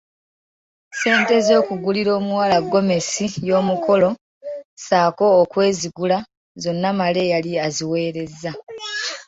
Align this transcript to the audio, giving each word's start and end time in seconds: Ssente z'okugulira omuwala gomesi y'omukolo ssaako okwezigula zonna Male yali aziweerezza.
Ssente 0.93 1.35
z'okugulira 1.45 2.11
omuwala 2.19 2.57
gomesi 2.71 3.25
y'omukolo 3.47 4.09
ssaako 4.77 5.25
okwezigula 5.41 6.17
zonna 6.61 6.89
Male 6.99 7.23
yali 7.31 7.51
aziweerezza. 7.65 8.51